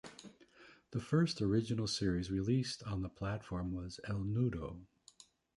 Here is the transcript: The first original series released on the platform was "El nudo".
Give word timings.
The 0.93 0.99
first 0.99 1.43
original 1.43 1.85
series 1.85 2.31
released 2.31 2.81
on 2.87 3.03
the 3.03 3.07
platform 3.09 3.71
was 3.71 3.99
"El 4.07 4.23
nudo". 4.23 4.81